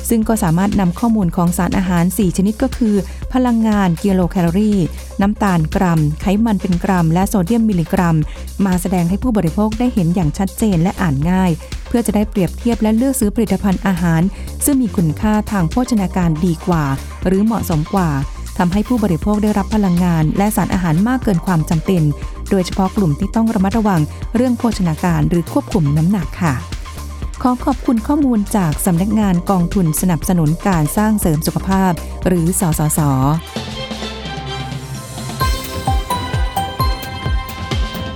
[0.10, 2.96] ซึ่งก็สามารถนำข้อมูลของสารอาหาร 4 ชนิดก็คือ
[3.34, 4.80] พลังงานกิโลแคลอรี่
[5.22, 8.18] น้ำตาลกรัม ไขมันเป็นกรัม และโซเดียมมิลลิกรัม
[8.66, 11.52] มาแสดงให้ผู้บริโภคได้เห็นอย่างชัดเจนและอ่านง่าย
[11.88, 14.22] เพื่อจะได้เปรียบเทียบและเลือกซื้อผลิตภัณฑ์อาหาร
[14.66, 16.84] ซึ่งมีคุณค่าทางโภชนาการดีกว่า
[17.26, 18.10] หรือเหมาะสมกว่า
[18.58, 22.04] ทำให้ผู้บริโภคได้รับพลังงาน และสารอาหารมากเกินความจำเป็น
[22.50, 24.02] โดยเฉพาะกลุ่มที่ต้องระมัดระวัง
[24.36, 26.54] เรื่องโภชนาการหรือควบคุมน้ำหนักค่ะ
[27.42, 31.92] ขอขอบคุณข้อมูลจากสำนักงานกองทุนสนับสนุนการสร้างเสริมสุขภาพ
[32.28, 33.00] หรือสสส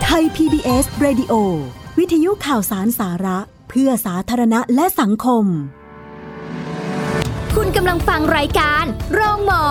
[0.03, 1.33] ไทย PBS Radio
[1.99, 5.45] วิทยุข่าวสารสาระ เพื่อสาธารณะและสังคม
[7.55, 9.65] คุณกำลังฟังรายการโรงหมอ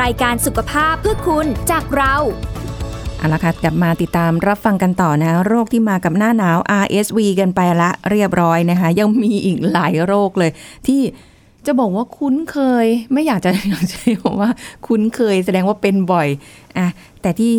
[0.00, 2.14] รายการสุขภาพเพื่อคุณจากเรา
[3.24, 10.50] เอาละค่ะกลับมาติดตามรับฟังกันต่อนะ โรคที่มากับหน้าหนาว RSV กันไปละเรียบร้อยนะคะ ยังมีอีกหลายโรคเลย
[10.86, 11.00] ที่
[11.66, 14.50] จะบอกว่าคุ้นเคย ไม่อยากจะอยากจะบอกว่า
[14.86, 16.28] คุ้นเคยแสดงว่าเป็นบ่อย
[16.78, 16.86] อะ
[17.22, 17.54] แต่ที่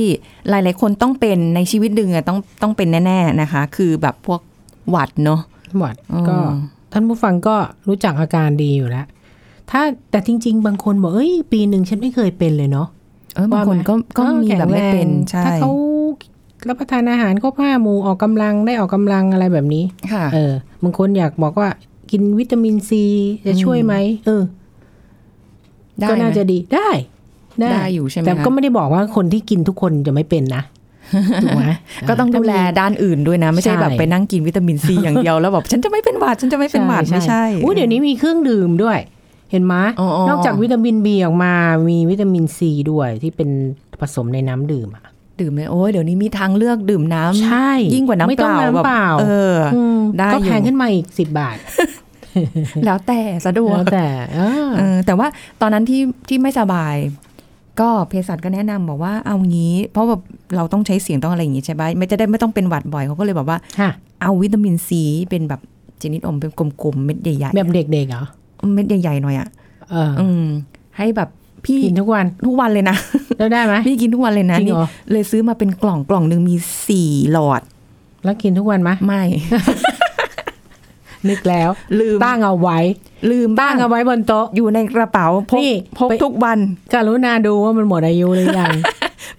[0.49, 4.41] หลาย ๆ คนต้องเป็นในชีวิตหนึ่งอะต้องต้องเป็นแน่ ๆนะคะ คือแบบพวก
[4.89, 5.41] หวัดเนาะ
[5.77, 6.37] หวัดอืมก็
[6.91, 7.55] ท่านผู้ฟังก็
[7.87, 9.05] รู้จักอาการดีอยู่แล้ว
[9.71, 12.94] ถ้าแต่จริง ๆ บางคนบอกเอ้ย ปีหนึ่งฉันไม่เคยเป็นเลยเนาะเออ
[13.51, 15.71] บางคนก็ก็เออมีแบบไม่เป็นแข็งแรงใช่ถ้าเขา
[16.67, 21.69] รับประทานอาหารก็ผ้าหมูออกกำลังได้ออกกำลังอะไรแบบนี้ค่ะเออบางคนอยากบอกว่า
[22.11, 23.03] กินวิตามินซี
[23.47, 23.93] จะช่วยไหม
[24.25, 24.43] เออ
[25.99, 26.89] ได้ก็น่าไหมจะดีได้
[27.59, 30.63] ได้อยู่ใช่ไหมแต่คะก็ไม่ได้บอกว่าคนที่กินทุกคนจะไม่เป็นนะ
[31.43, 31.65] ถูกไหม
[32.07, 38.97] ก็ต้องดูแลถ้ามีด้านอื่นด้วยนะ ไม่ใช่ใช่แบบไปนั่งกินวิตามินซีอย่างเดียวแล้วแบบฉันจะไม่เป็นหวัดฉันจะไม่เป็นหวัดไม่ใช่อุ้ยเดี๋ยวนี้มีเครื่องดื่มด้วย
[39.51, 41.53] เห็นไหมอ๋ออ๋อนอกจากวิตามินบีออกมา
[41.89, 43.49] มีวิตามินซีด้วยที่เป็น
[44.01, 45.05] ผสมในน้ำดื่มอะ
[45.41, 49.55] ดื่มเลยโอ้ยเดี๋ยวนี้มีทางเลือกดื่มน้ำใช่ยิ่งกว่าน้ำไม่เปต้องล่าน้ำเปล่าแบบเออ
[49.97, 51.57] มได้ก็อยู่แพงขึ้นมาอีกสิบบาท
[52.85, 55.27] แล้วแต่สะดวกแล้วแต่เออเออแต่ว่า
[55.61, 56.95] ตอนนั้นที่ที่ไม่สบาย
[57.79, 60.21] ก็เภสัชก็แนะนำบอกว่าเอางี้ เพราะแบบ
[60.55, 63.89] เราต้องใช้เสียงต้องอะไรอย่างงี้ใช่ไหมไม่จะได้ไม่ต้องเป็นหวัดบ่อยเขาก็เลยบอกว่าค่ะ
[64.21, 65.61] เอาวิตามินซีเป็นแบบ
[66.01, 66.51] ชนิดอมเป็น
[66.83, 69.47] กลมๆเม็ดใหญ่แบบเด็กๆเหรอๆ เม็ดใหญ่ๆหน่อยอะ
[69.91, 70.45] เอออืม
[70.97, 71.29] ให้แบบ
[71.65, 72.97] พี่กินทุกวันทุกวันเลยนะ
[73.37, 76.55] แล้วได้ไหมพี่กินทุกวันเลยนะจริงนี่เหรอเลยซื้อมาเป็นกล่องกล่องหนึ่งมี
[76.87, 77.61] สี่หลอด
[78.23, 79.23] แล้วกินทุกวันไหมไม่
[81.29, 82.79] นึกแล้ว ลืมตั้งเอาไว้
[83.31, 86.57] ลืมบ้าตั้งงเอาไว้บนโต๊ะอยู่ในกระเป๋าพกนี่พกไปทุกวัน
[86.93, 88.73] กรุณาดูว่ามันหมดอายุหรือยัง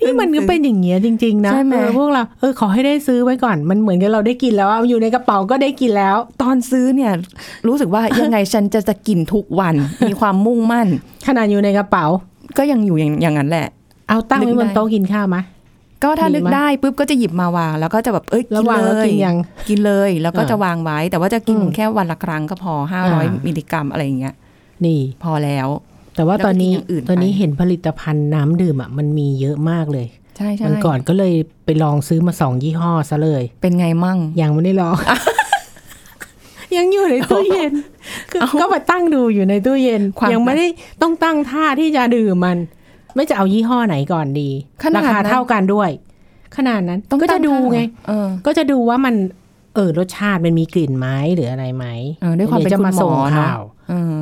[0.01, 7.12] นี่มันก็เป็นอย่างเงี้ยจริง ๆ นะใช่ไหมเออพวกเราเออขอให้ได้ซื้อไว้ก่อน มันเหมือนกับเราได้กินแล้วอะอยู่ในกระเป๋าก็ได้กินแล้ว ตอนซื้อเนี่ย
[7.66, 9.75] รู้สึกว่ายังไงฉันจะจะกินทุกวัน
[10.09, 10.88] มีความมุ่งมั่น
[11.27, 12.05] ขนาดอยู่ในกระเป๋า
[12.59, 13.66] ก็ยังอยู่อย่างอย่างนั้นแหละ
[14.09, 15.37] เอาตั้งนึไว้กบนได้โต๊ะกินข้าวไหม
[16.03, 19.37] ก็ถ้ามีนึกไหมได้ปุ๊บก็จะหยิบมาวาง แล้วก็จะแบบเอ้ยแล้วกินวางเลแล้วยกินยัง
[19.68, 24.35] กินเลยแล้วก็อ่าจะวางไว้ แต่ว่าจะกินอืมแค่วันละครั้งก็พอห้าร้อยอ่ามิมิลลิกรัมอะไรอย่างเงี้ย
[24.85, 25.68] นี่พอแล้ว
[26.16, 34.96] แต่ว่าแล้วก็ตอนนี้กินอย่างอื่นตอนนี้ไปเห็นผลิตภัณฑ์น้ำดื่มอะมันมีเยอะมากเลยใช่ใช่มันก่อนก็เลยไปลองซื้อมาสองยี่ห้อซะเลย เป็นไงมั่ง ยังไม่ได้ลอง
[36.76, 37.72] ยังอยู่ในตู้เย็น
[38.31, 40.66] คือเอ้าก็ไปตั้งดูอยู่ในตู้เย็นความยังไม่ได้
[41.02, 42.59] ต้องตั้งท่าที่จะดื่มมัน
[43.14, 44.50] ไม่จะเอายี่ห้อไหนก่อนดี
[44.83, 45.90] ขนาดราคานั้นเท่ากันด้วย
[46.57, 49.14] ขนาดนั้นต้องก็จะดูไงเออก็จะดูว่ามัน
[49.74, 51.87] เออรสชาติมันมีกลิ่นไหมหรืออะไรไหม
[52.20, 54.14] เออด้วยความเป็นดี๋จะคุณมาหมส่งอเนอะข่าวเออ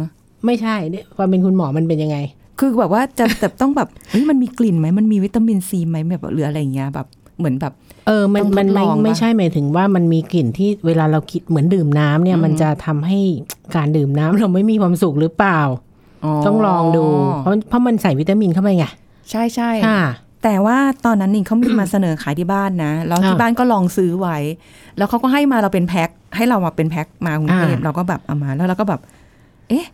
[0.46, 2.18] ไม่ใช่เนี่ยความเป็นคุณหมอมันเป็นยังไง
[2.58, 7.06] คือแบบว่าจะแบบต้องแบบเฮ้ยมันมีกลิ่นไหมมันมีวิตามินซีไหมแบบหรืออะไรอย่างเงี้ยแบบ
[7.38, 7.72] เหมือนแบบ
[8.06, 13.18] เออมันต้องทดมันไม่ลองปะไม่ใช่หมายถึงว่ามันมีกลิ่นที่เวลาเราคิดเหมือนดื่มน้ำเนี่ย มันจะทำให้
[13.76, 15.60] การดื่มน้ำเราไม่มีความสุขหรือเปล่า
[16.46, 17.04] ต้องลองดู
[17.40, 18.86] เพราะเพราะมันใส่วิตามินเข้าไปไง
[19.30, 20.02] ใช่ใช่ค่ะ
[20.44, 24.38] แต่ว่าตอนนั้นนี่เขามีมาเสนอขายที่บ้านนะ แล้วที่อ่าบ้านก็ลองซื้อไว้
[24.96, 29.00] แล้วเขาก็ให้มาเราเป็นแพ็คให้เรามาเป็นแพ็คมากรุงเทพอ่าเราก็แบบเอามาแล้วเราก็แบบ
[29.68, 29.86] เอ๊ะ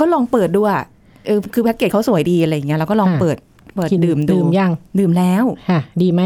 [0.00, 0.82] ก็ลองเปิดดูอะ
[1.26, 3.36] เออคือแพ็กเกจเขาสวยดีอะไรอย่างเงี้ยเราก็ลองเปิด
[3.76, 6.22] เปิดกินดื่มดูดื่มยังดื่มแล้วค่ะดีไหม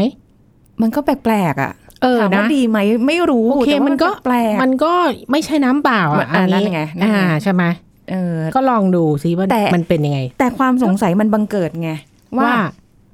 [0.81, 1.71] มันก็แปลกๆอะ
[2.03, 4.93] เออถามว่านะดีไหมไม่รู้โอเคแต่ว่ามันก็แปลกๆมันก็
[5.31, 7.63] ไม่ใช่น้ำเปล่ามันอะอ่าอันนั่นนี้ไงนั่นไงอ่าใช่ไหม
[8.11, 11.91] เออก็ลองดูซิว่าแต่มันเป็นยังไง แต่ความสงสัยมันบังเกิดไง
[12.37, 12.53] ว่าว่า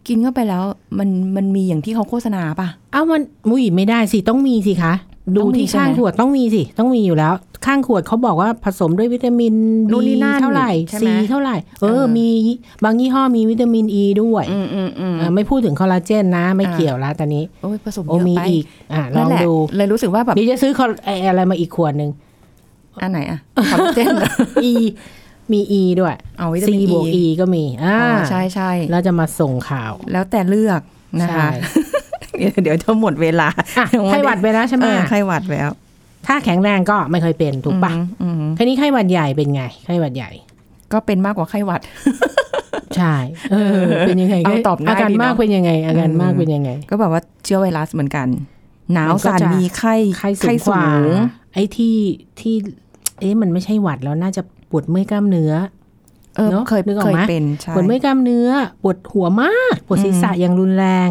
[0.07, 0.63] กินเข้าไปแล้ว
[0.99, 4.93] มันมันมีอย่างที่เขาโฆษณาป่ะเอ้ามันมุยไม่ได้สิต้องมีสิคะ
[5.35, 7.33] ดูต้องมีที่ใช่ไหมข้างขวดต้องมีสิต้องมีอยู่แล้ว
[7.67, 9.53] ข้างขวดเขาบอกว่าผสมด้วยวิตามิน
[9.91, 12.27] นู่นนี่ B นั่นเท่าไหร่ใช่ไหมซีเท่าไหร่เอเอออ มี
[12.83, 22.09] บางยี่ห้อมีวิตามินอ e ีด้วยอืมอืมอืมอ่าไม่พูดถึงคอลลาเจนนะ ไม่อ่าเกี่ยวละตอนนี้ โอ้ยผสมโอ้เยอะมีไปอีกอ่าลนั่อนงแหละดูเลยรู้สึกว่าแบบเดี๋ยวจะซื้อคอลไอ้อะไรมาอีกขวดหนึ่ง
[23.01, 23.39] อันไหนอะ
[23.71, 24.29] คอลลาเจนเหรอ
[24.71, 24.73] E
[25.51, 30.81] มี E ด้วยเอาวิตา C มินบวก E E ก็มีอ่าอ๋อใช่ใช่แล้วจะมาส่งข่าว แล้วแต่เลือก
[31.21, 31.47] นะคะใช่
[32.37, 35.69] เดี๋ยวเดี๋ยวจะหมดเวลาอะไข้หวัดไปแล้วใช่ไหมเออไข้หวัดแล้ว
[36.27, 40.29] ถ้าแข็งแรงก็ไม่เคยเป็นถูกปะอืมอืมทีนี้ไข้หวัดใหญ่เป็นไง ไข้หวัดใหญ่
[40.93, 41.81] ก็เป็นมากกว่าไข้หวัด
[42.95, 43.15] ใช่
[43.51, 48.27] เออ เป็นยังไงเอาตอบง่ายอาการดีเนอะมากเป็นยังไง อาการเออมากเป็นยังไง ก็แบบว่าเชื้อไวรัสเหมือนกัน
[48.93, 50.83] หนาวมันก็สั่นจะมีไข้ไข้สูงกว่า
[51.53, 51.97] ไอ้ที่
[52.39, 52.55] ที่
[53.19, 55.53] เอ๊ะมันไม่ใช่หวัดแล้วน่าจะปวดเมื่อยกล้ามเนื้อ
[56.35, 58.49] เออเนอะเคยนึกออกเคยไหมเป็นใช่ปวดเมื่อยกล้ามเนื้อ
[58.83, 61.09] ปวดหัวมากปวดศีรษะอย่างรุนแรง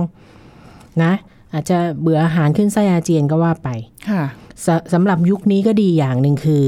[1.02, 1.12] นะ
[1.52, 3.68] อาจจะเบื่ออาหารขึ้นไส้อาเจียนก็ว่าไป
[4.10, 4.22] ค่ะ
[4.64, 6.66] สสำหรับยุคนี้ก็ดีอย่างหนึ่งคือ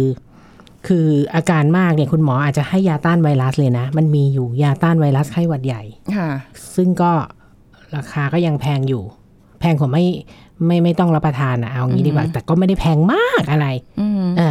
[0.87, 5.83] คืออาการมากเนี่ยคุณหมออาจจะให้ยาต้านไวรัสเลยนะ มันมีอยู่ยาต้านไวรัสไข้หวัดใหญ่
[6.17, 6.31] ค่ะ
[6.77, 7.13] ซึ่งก็
[7.97, 9.03] ราคาก็ยังแพงอยู่
[9.61, 10.05] แพงกว่าไม่
[10.67, 13.67] ไม่ไม่ต้องรับประทานอะเอางี้ดีกว่าอืมแต่ก็ไม่ได้แพงมากอะไร
[14.01, 14.51] อืมอ่า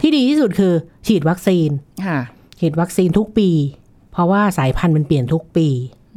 [0.00, 0.72] ที่ดีที่สุดคือ
[1.06, 1.70] ฉีดวัคซีน
[2.06, 2.18] ค่ะ
[2.58, 3.50] ฉีดวัคซีนทุกปี
[4.12, 5.68] เพราะว่าสายพันธุ์มันเปลี่ยนทุกปี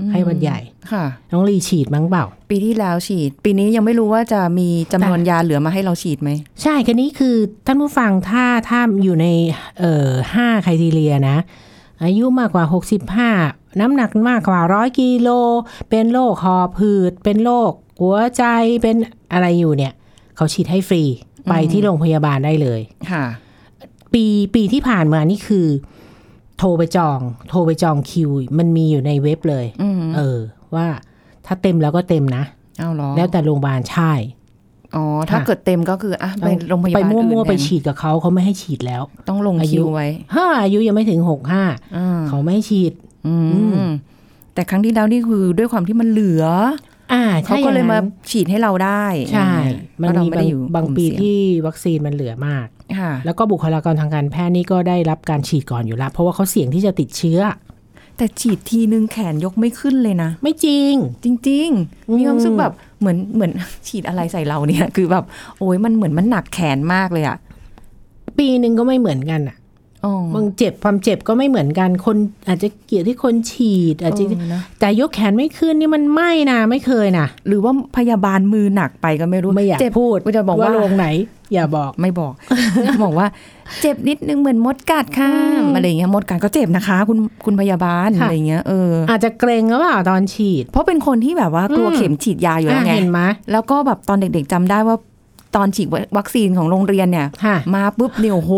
[0.10, 0.60] ไข้หวัดใหญ่
[0.92, 6.30] ค่ะน้องลีฉีดมั้งเปล่า ปีที่แล้วฉีด ปีนี้ยังไม่รู้ว่าจะมีจำนวนยาเหลือมาให้เราฉีดไหม
[6.62, 9.28] ใช่คันนี้คือท่านผู้ฟังถ้าถ้าอยู่ใน
[9.80, 11.38] เอ่อห้าไครทีเรียนะ
[12.04, 12.64] อายุมากกว่า
[13.42, 15.30] 65 น้ำหนักมากกว่าร้อยกิโล
[15.90, 18.44] เป็นโรคหอบหืด เป็นโรคหัวใจ
[18.82, 18.96] เป็น
[19.34, 19.94] อะไรอยู่เนี่ย
[20.36, 21.04] เขาฉีดให้ฟรี
[21.50, 23.26] ไปที่โรงพยาบาลได้เลยค่ะ
[24.14, 24.26] ปี
[24.56, 30.40] ปีที่ผ่านมานี่คือโทรไปจอง โทรไปจองคิว มันมีอยู่ในเว็บเลยอืมเออ
[30.76, 30.88] ว่า
[31.46, 32.44] ถ้าเต็มแล้วก็เต็มนะ
[32.80, 34.14] เอาเหรอแล้วแต่โรงพยาบาลใช่
[34.96, 41.64] อ๋อ ถ้าค่ะเกิดเต็มก็คืออะไปโรงพยาไปบาลอื่นมั่วๆไปแทนฉีดกับเขาเขาไม่ให้ฉีดแล้ว ต้องลงอายุคิวไว้ห้าอายุยังไม่ถึงหกห้า
[41.98, 42.94] อ่าเขาไม่ให้ฉีด
[43.28, 43.92] อือืมม
[44.54, 46.93] แต่ครั้งที่แล้วนี่คือด้วยความที่มันเหลืออ่า
[47.46, 47.98] เขาก็เลยมา
[48.30, 49.52] ฉีดให้เราได้ ใช่
[50.02, 52.68] มันเพราะเรามีไม่บาได้งอยู่บางกลุ่มปีเสี่ยงที่วัคซีนมันเหลือมาก
[53.00, 57.40] ค่ะแล้วก็บุคลากรทางการแพทย์นี่ก็ได้รับการฉีดก่อนอยู่แล้ว เพราะว่าเขาเสี่ยงที่จะติดเชื้อ
[58.18, 61.70] แต่ฉีดทีนึงแขนยกไม่ขึ้นเลยนะ ไม่จริง จริง
[62.10, 63.52] อืมๆมีความรู้สึกแบบเหมือนเหมือน
[63.88, 65.26] ฉีดอะไรใส่เราเนี่ย คือแบบ
[65.60, 67.38] โอ้ยมันเหมือนมันหนักแขนมากเลยอะ
[68.38, 69.63] ปีหนึ่งก็ไม่เหมือนกันอะอ๋อ
[70.36, 81.08] บางเจ็บความเจ็บก็ไม่เหมือนกัน คนอาจจะเกี่ยวที่คนฉีด อาจจะเออนะแต่ยกแขนไม่ขึ้นนี่มันไม่นะไม่เคยนะหรือว่าพยาบาลมือหนักไปก็ไม่รู้ไม่อยากเจ็บพูดก็จะบอกว่าโรงไหน
[81.54, 82.34] อย่าบอกไม่บอก
[83.04, 83.28] บอกว่า
[83.82, 94.98] เจ็บนิดนึงเหมือนมดกัดค่ะอืมอะไรอย่างเงี้ยมดกัดก็เจ็บนะคะ คุณคุณพยาบาลค่ะอะไรอย่างเงี้ยเอออาจจะเกรงหรือเปล่าตอนฉีด เพราะเป็นคนที่แบบว่ากลัวอืมเข็มฉีดยาอยู่แล้วอะไงเห็นไหมแล้วก็แบบตอนเด็ก ๆจำได้ว่า
[95.56, 95.88] ตอนฉีด
[96.18, 98.52] วัคซีนของโรงเรียนเนี่ยค่ะมาปุ๊บเนี่ยโอ้โห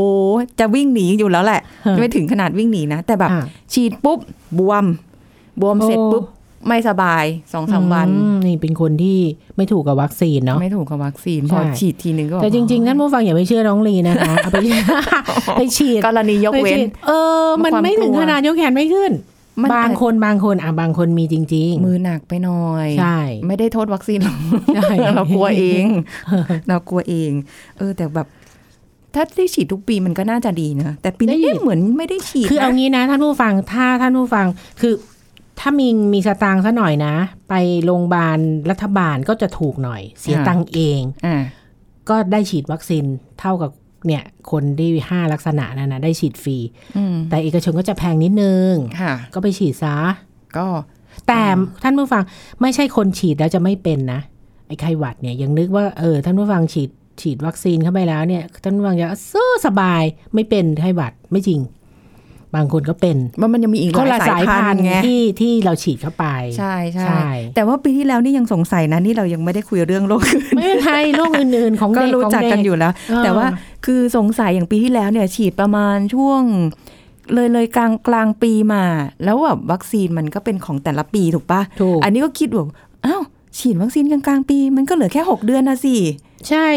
[0.59, 4.19] จะวิ่งหนีอยู่แล้วแหละฮะไม่ถึงขนาดวิ่งหนีนะ แต่แบบอะฉีดปุ๊บ
[4.59, 4.85] บวม
[5.61, 6.23] บวมเสร็จโอ้ปุ๊บ
[6.67, 9.19] ไม่สบายสองสามวันอืมนี่เป็นคนที่
[9.57, 14.57] ไม่ถูกกับวัคซีนเนาะไม่ถูกกับวัคซีนใช่พอฉีดทีนึงก็แต่จริงๆท่านผู้ฟังอย่าไปเชื่อน้องลีนะคะเอาไป
[15.57, 17.11] ไปฉีดกรณียกไปเว้นฉีดเอ
[17.43, 19.34] อ มันความไม่ถึงกลัวขนาดยกแขนไม่ขึ้นมัน
[19.75, 24.39] บางคนบางคนอะบางคนมีจริงมือหนักไปหน่อยใช่ไม่ได้โทษวัคซีนหรอก
[24.75, 25.85] ใช่เรากลัวเอง
[26.67, 27.31] เรากลัวเอง
[27.77, 28.27] เออ แต่แบบ
[29.13, 34.45] ถ้าได้ฉีดทุกปีมันก็น่าจะดีนะแต่ปีนี้เอ๊ะเหมือนไม่ได้ฉีดคือเอานะงี้นะท่านผู้ฟังถ้าท่านผู้ฟัง
[34.81, 34.93] คือ
[35.59, 37.15] ถ้ามีมีสตางค์ซะหน่อยนะ
[37.49, 37.53] ไป
[37.85, 38.37] โรงพยาบาล
[38.69, 41.35] รัฐบาลก็จะถูกหน่อย เสียตังค์เองอ่า
[42.09, 43.05] ก็ได้ฉีดวัคซีน
[43.39, 43.71] เท่ากับ
[44.07, 46.57] เนี่ยคนที่ห้าลักษณะนั้นนะได้ฉีดฟรี
[46.97, 49.95] อืมแต่เอกชนก็จะแพงนิดนึงค่ะก็ไปฉีดซะ
[50.57, 50.67] ก็
[51.27, 51.41] แต่
[51.83, 52.23] ท่านผู้ฟัง
[52.61, 54.21] ไม่ใช่คนฉีดแล้วจะไม่เป็นนะ
[54.67, 56.89] ไอ้ไข้หวัดเนี่ยยังนึกว่าเออท่านผู้ฟังฉีด
[57.21, 61.59] ฉีดวัคซีนเข้าไปแล้วเนี่ยท่านผู้ฟังจะสู้สบายไม่เป็นไข้หวัดไม่จริง
[62.55, 66.25] บางคนก็เป็นว่ามันยังมีอีกหคนลาละยสาสายยพัพันนธุ์ธุ์ไงที่ที่เราฉีดเข้าไป
[66.57, 73.47] ใช่ใช่ใช่แต่ว่าปีที่แล้วนี่ยังสงสัยนะนี่เรายังไม่ได้คุยเรื่องโรคอื่นไม่เป็นไรโรคอื่นๆ ของก็เด็กรู้ของจักเด็กันอยู่แล้วเออแต่ว่า
[73.85, 76.41] คือสงสัยอย่างปีที่แล้วเนี่ยฉีดประมาณช่วง
[77.33, 78.83] เลยเลยกลางกลางปีมา
[79.23, 82.65] แล้วแบบวัคซีนมันก็เป็นของแต่ละปีถูกปะถูกอันนี้ก็คิดว่า
[83.05, 83.21] อ้าว
[83.59, 85.95] ฉีดวัคซีนกลางกลางๆปี มันก็เหลือแค่ 6 เดือนนะสิ
[86.49, 86.67] ใช่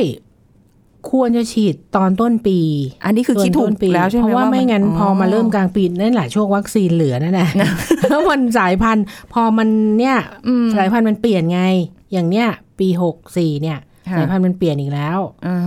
[1.11, 2.59] ควรจะฉีดตอนต้นปี
[3.05, 7.49] อันนี้คือคิดถูกต้นปีแล้วใช่ไหมเพราะว่าไม่งั้นพอมาเริ่มกกันลางปีนั่นแหละช่วงวัคซีนเหลือนั่นแหละ
[8.11, 10.17] แล้วมันสายพันธุ์พอมันเนี่ย
[10.77, 11.63] สายพันธุ์มันเปลี่ยนไง
[12.13, 13.79] อย่างเนี้ยปีหกสี่เนี่ย
[14.17, 15.19] สายพันธุ์มันเปลี่ยนอีกแล้ว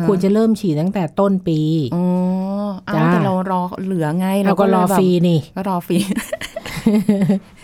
[0.07, 1.59] ควรจะเริ่มฉีดตั้งแต่ต้นปี
[1.95, 2.03] อ๋อ
[2.85, 5.97] เอาจ้าแต่เรารอเหลือไงเราก็รอเลยแบบฟรีนี่ก็รอฟรี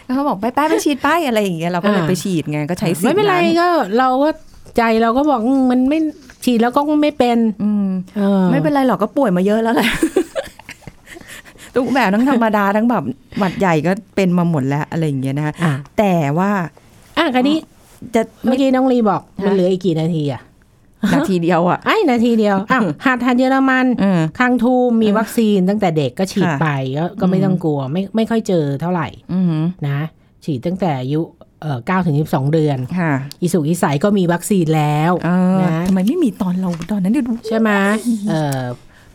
[0.06, 4.30] แล้วเขาบอกไปไปไปฉีดไปอะไรอย่างเงี้ยเราก็เลยอ่าไปฉีดไงก็ใช้สิทธิ์ไม่เป็นไรนั้นก็เราก็
[4.78, 6.00] ใจเราก็บอกอืมมันไม่
[6.48, 9.90] ฉีดแล้วก็ไม่เป็นอืมเออไม่เป็นไรหรอกก็ป่วยมาเยอะแล้วแหละ
[11.76, 13.04] ทุกแบบทั้งธรรมดาทั้งแบบ
[13.38, 16.52] หวัดใหญ่ก็เป็นมาหมดแล้วอะไรอย่างเงี้ยนะคะอะแต่ว่า
[17.18, 17.58] อะคราวนี้
[18.16, 20.42] จะเมื่อกี้น้องลีบอกฮะมันเหลืออีกกี่นาทีอะ
[21.14, 30.00] นาทีเดียวอะไอ้นาทีเดียวอะหัดหัดเยอรมันเออคังทูมมีวัคซีนตั้งแต่เด็กก็ฉีดค่ะไปก็ก็ไม่ต้องกลัว ไม่ไม่ค่อยเจอเท่าไหร่อือหือนะ
[30.46, 31.22] ฉีดตั้งแต่อายุ
[31.62, 37.72] เอ่อ9ถึง22เดือนค่ะอีสุกอีใสก็มีวัคซีนแล้วเออนะทำไมไม่มีตอนเราตอนนั้นเดี๋ยวดูใช่ไหม
[38.30, 38.60] เอ่อ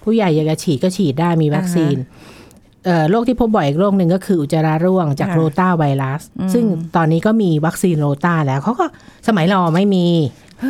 [0.02, 1.96] ผู้ใหญ่อยากจะฉีดก็ฉีดได้มีวัคซีน
[2.84, 6.64] เอ่อโรคที่พบบ่อยอีกโรคหนึ่งก็คืออุจจาระร่วงจากค่ะโรตาไวรัสอืมซึ่ง
[6.96, 8.84] ตอนนี้ก็มีวัคซีนโรตาแล้วเขาก็
[9.28, 10.06] สมัยเราไม่มี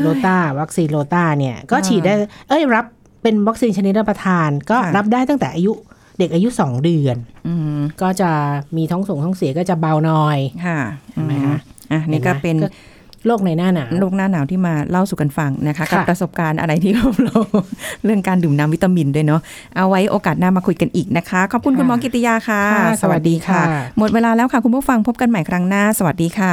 [0.02, 2.14] โรตาวัคซีนโรตาเนี่ย ก็ฉีดได้
[2.48, 2.86] เอ้ยรับ
[3.22, 5.72] เป็นวัคซีนชนิดรับประทานก็ค่ะรับได้ตั้งแต่อายุ
[6.18, 8.30] เด็กอายุสองเดือนอืมก็จะ
[8.76, 10.80] มีท้องส่งท้องเสียก็จะเบาหน่อยค่ะ
[11.12, 11.56] เห็นไหมคะ
[11.92, 12.90] อะนี่ก็เป็นห็นไหม
[13.26, 17.06] โรคในหน้าหนาวโรคหน้าหนาวที่มาเล่าสู่กันฟังนะคะค่ะกับประสบการณ์อะไรที่เรา
[18.04, 19.40] เรื่องการดื่มน้ำวิตามินด้วยเนาะ
[19.76, 23.62] เอาไว้โอกาสหน้ามาคุยกันอีกนะคะ ขอบคุณคุณหมอกิติยาค่ะค่ะสวัสดีค่ะ
[23.98, 26.52] หมดเวลาแล้วค่ะคุณผู้ฟังพบกันใหม่ครั้งหน้า สวัสดีค่ะ